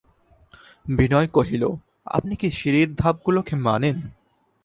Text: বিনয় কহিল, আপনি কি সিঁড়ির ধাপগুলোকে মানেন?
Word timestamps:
বিনয় 0.97 1.27
কহিল, 1.27 1.63
আপনি 2.07 2.33
কি 2.35 2.47
সিঁড়ির 2.51 2.89
ধাপগুলোকে 2.95 3.55
মানেন? 3.55 3.97